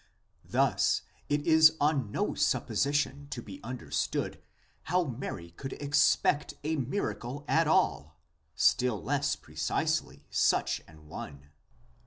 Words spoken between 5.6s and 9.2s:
expect a miracle at all, still